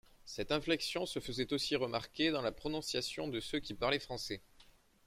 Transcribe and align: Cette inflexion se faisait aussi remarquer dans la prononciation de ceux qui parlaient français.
Cette 0.25 0.51
inflexion 0.51 1.05
se 1.05 1.19
faisait 1.19 1.53
aussi 1.53 1.75
remarquer 1.75 2.31
dans 2.31 2.41
la 2.41 2.51
prononciation 2.51 3.27
de 3.27 3.39
ceux 3.39 3.59
qui 3.59 3.75
parlaient 3.75 3.99
français. 3.99 4.41